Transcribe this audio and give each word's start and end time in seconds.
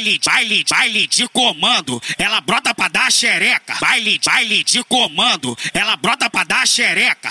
baile, 0.00 0.18
baile, 0.24 0.64
baile 0.68 1.06
de 1.06 1.28
comando. 1.28 2.00
Ela 2.18 2.40
brota 2.40 2.74
pra 2.74 2.88
dar 2.88 3.10
xereca. 3.12 3.76
Baile, 3.80 4.18
baile 4.24 4.64
de 4.64 4.82
comando. 4.84 5.56
Ela 5.74 5.96
brota 5.96 6.30
pra 6.30 6.44
dar 6.44 6.66
xereca. 6.66 7.30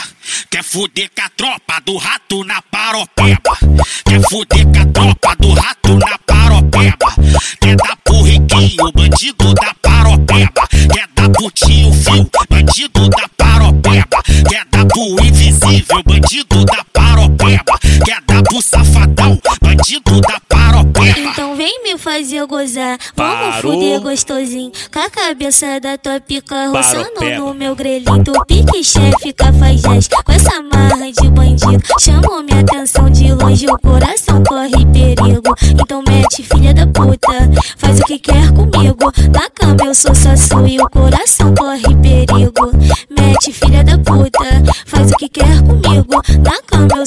Quer 0.50 0.64
fuder 0.64 1.10
com 1.16 1.22
a 1.22 1.30
tropa 1.30 1.82
do 1.86 1.98
rato 1.98 2.44
na 2.44 2.62
paropeba. 2.62 3.58
Quer 4.06 4.22
fuder 4.30 4.66
com 4.66 4.82
a 4.82 4.86
tropa 4.86 5.36
do 5.40 5.54
rato 5.54 5.96
na 5.98 6.18
paropeba. 6.20 7.16
Quer 7.60 7.76
dar 7.76 7.96
pro 8.04 8.22
riquinho, 8.22 8.92
bandido 8.94 9.54
da 9.56 9.74
paropeba. 9.82 10.68
Quer 10.94 11.08
dar 11.16 11.30
pro 11.30 11.52
tio 11.52 11.94
fio, 11.94 12.30
bandido 12.50 13.10
da 13.10 13.28
paropeba. 13.38 14.24
Quer 14.48 14.66
dar 14.72 14.86
pro 14.86 15.26
invisível, 15.26 16.04
bandido 16.06 16.66
da 16.66 16.84
paropeba. 16.94 17.80
Quer 18.06 18.22
dar 18.28 18.44
pro 18.44 18.62
safadão, 18.62 19.40
bandido 19.62 20.22
da 20.22 20.40
paropeba. 20.40 20.49
Fazer 22.10 22.44
gozar, 22.48 22.98
vamos 23.16 23.56
Parou. 23.56 23.74
fuder 23.74 24.02
gostosinho. 24.02 24.72
Com 24.92 25.00
a 25.00 25.10
cabeça 25.12 25.80
da 25.80 25.96
tua 25.96 26.20
pica 26.20 26.68
roçando 26.70 27.22
no 27.38 27.54
meu 27.54 27.76
grelhinho. 27.76 28.24
Tu 28.24 28.32
pique 28.48 28.84
chefe, 28.84 29.32
cafajeste, 29.32 30.10
com 30.26 30.32
essa 30.32 30.60
marra 30.64 31.12
de 31.12 31.30
bandido. 31.30 31.84
Chamou 32.00 32.42
minha 32.42 32.62
atenção 32.62 33.12
de 33.12 33.32
longe, 33.32 33.68
o 33.68 33.78
coração 33.78 34.44
corre 34.44 34.84
perigo. 34.88 35.56
Então 35.80 36.04
mete, 36.08 36.42
filha 36.42 36.74
da 36.74 36.88
puta, 36.88 37.48
faz 37.78 38.00
o 38.00 38.06
que 38.06 38.18
quer 38.18 38.52
comigo. 38.54 39.12
Na 39.32 39.48
cama 39.52 39.78
eu 39.86 39.94
sou 39.94 40.16
só 40.16 40.36
sua 40.36 40.68
e 40.68 40.82
o 40.82 40.90
coração 40.90 41.54
corre 41.54 41.96
perigo. 42.02 42.72
Mete, 43.16 43.54
filha 43.54 43.84
da 43.84 44.00
puta, 44.00 44.64
faz 44.88 45.12
o 45.12 45.16
que 45.16 45.30
quer 45.30 45.62
comigo. 45.62 46.24
Na 46.44 46.59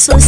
sua 0.02 0.19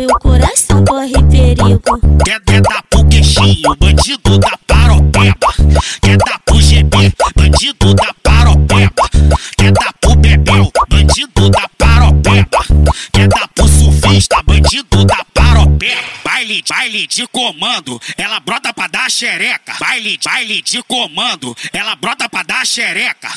e 0.00 0.06
o 0.06 0.18
coração 0.20 0.82
corre 0.86 1.12
perigo. 1.24 1.78
Quer, 2.24 2.40
quer 2.40 2.62
dar 2.62 2.82
pro 2.88 3.06
queixinho, 3.06 3.76
bandido 3.78 4.38
da 4.38 4.56
paropeba. 4.66 5.54
Quer 6.00 6.16
dar 6.16 6.38
pro 6.46 6.58
GB, 6.58 7.12
bandido 7.36 7.94
da 7.94 8.14
paropeba. 8.22 9.10
Quer 9.58 9.72
dar 9.72 9.92
pro 10.00 10.16
bebel, 10.16 10.72
bandido 10.88 11.50
da 11.50 11.68
paropeba. 11.76 12.64
Quer 13.12 13.28
dar 13.28 13.46
pro 13.48 13.68
surfista, 13.68 14.42
bandido 14.44 15.04
da 15.04 15.22
paropeba. 15.34 16.18
Baile, 16.24 16.64
baile 16.66 17.06
de 17.06 17.26
comando, 17.26 18.00
ela 18.16 18.40
brota 18.40 18.72
pra 18.72 18.86
dar 18.86 19.10
xereca. 19.10 19.74
Baile, 19.78 20.18
baile 20.24 20.62
de 20.62 20.82
comando, 20.84 21.54
ela 21.72 21.96
brota 21.96 22.28
pra 22.30 22.42
dar 22.44 22.64
xereca. 22.64 23.28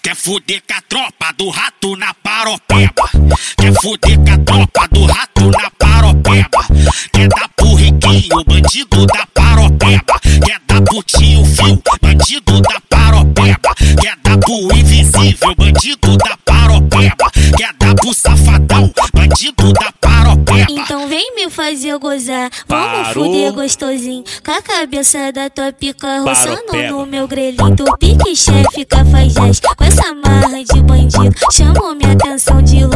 Quer 0.00 0.14
fuder 0.14 0.62
com 0.68 0.74
a 0.74 0.82
tropa 0.82 1.32
do 1.32 1.48
rato 1.48 1.96
na 1.96 2.14
paropeba. 2.40 3.10
Quer 3.56 3.74
fuder 3.82 4.16
com 4.16 4.32
a 4.32 4.38
tropa 4.38 4.88
do 4.90 5.04
rato 5.04 5.50
na 5.50 5.70
paropeba. 5.78 6.64
Quer 7.12 7.28
dar 7.28 7.48
pro 7.54 7.74
riquinho, 7.74 8.44
bandido 8.46 9.06
da 9.06 9.26
paropeba. 9.34 10.20
Quer 10.22 10.60
dar 10.66 10.80
pro 10.82 11.02
tio 11.02 11.44
fio, 11.44 11.82
bandido 12.00 12.60
da 12.62 12.80
paropeba. 12.88 13.74
Quer 14.00 14.16
dar 14.24 14.38
pro 14.38 14.74
invisível, 14.74 15.54
bandido 15.54 16.16
da 16.16 16.36
paropeba. 16.44 17.30
Quer 17.58 17.74
dar 17.78 17.94
pro 17.94 18.14
safadão, 18.14 18.90
bandido 19.12 19.72
da 19.74 19.92
paropeba. 20.00 20.66
Então 20.70 21.08
vem 21.08 21.34
me 21.34 21.50
fazer 21.50 21.98
gozar, 21.98 22.50
vamos 22.66 23.08
Parou. 23.08 23.24
fuder 23.24 23.52
gostosinho. 23.52 24.24
Com 24.42 24.52
a 24.52 24.62
cabeça 24.62 25.30
da 25.30 25.50
tua 25.50 25.72
pica 25.72 26.20
roçando 26.20 26.72
no 26.88 27.04
meu 27.04 27.28
grelhinho. 27.28 27.76
Tu 27.76 27.84
pique 27.98 28.34
chefe, 28.34 28.86
cafajeste, 28.86 29.66
com 29.76 29.84
essa 29.84 30.14
marra 30.14 30.64
de 30.64 30.82
bandido. 30.82 31.34
Chamou 31.52 31.94
minha 31.94 31.99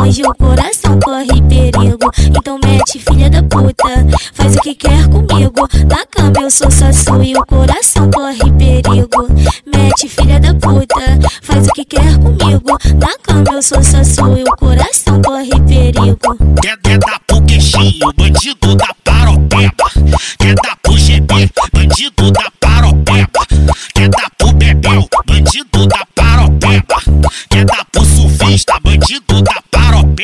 longe, 0.04 0.22
o 0.22 0.34
coração 0.34 0.98
corre 1.00 1.40
perigo. 1.48 2.10
Então 2.36 2.58
mete, 2.62 2.98
filha 2.98 3.30
da 3.30 3.42
puta, 3.42 4.06
faz 4.34 4.56
o 4.56 4.60
que 4.60 4.74
quer 4.74 5.08
comigo. 5.08 5.68
Na 5.88 6.06
cama 6.06 6.32
eu 6.42 6.50
sou 6.50 6.70
só 6.70 6.92
sua 6.92 7.24
e 7.24 7.34
o 7.34 7.46
coração 7.46 8.10
corre 8.10 8.50
perigo. 8.52 9.28
Mete, 9.66 10.08
filha 10.08 10.38
da 10.38 10.54
puta, 10.54 11.18
faz 11.42 11.66
o 11.66 11.72
que 11.72 11.84
quer 11.84 12.18
comigo. 12.18 12.78
Na 12.98 13.18
cama 13.22 13.44
eu 13.52 13.62
sou 13.62 13.82
só 13.82 14.04
sua 14.04 14.38
e 14.38 14.42
o 14.42 14.56
coração 14.56 15.20
corre 15.22 15.60
perigo. 15.66 16.36
Quer, 16.60 16.98
dar 16.98 17.20
pro 17.26 17.42
queixinho, 17.42 18.12
bandido 18.16 18.74
da 18.76 18.88
paropeba. 19.04 19.90
Quer 20.38 20.54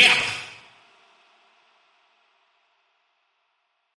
Yeah. 0.00 0.29